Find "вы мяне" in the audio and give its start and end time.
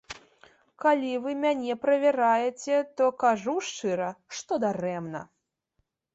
1.25-1.75